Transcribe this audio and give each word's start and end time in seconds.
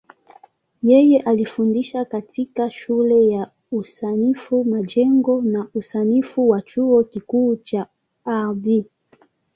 Yeye 0.83 1.19
alifundisha 1.21 2.05
katika 2.05 2.71
Shule 2.71 3.27
ya 3.27 3.51
Usanifu 3.71 4.63
Majengo 4.63 5.41
na 5.41 5.67
Usanifu 5.73 6.49
wa 6.49 6.61
Chuo 6.61 7.03
Kikuu 7.03 7.55
cha 7.55 7.87
Ardhi. 8.25 8.85